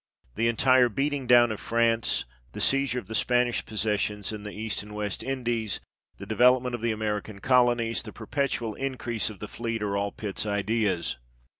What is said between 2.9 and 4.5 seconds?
of the Spanish possessions in the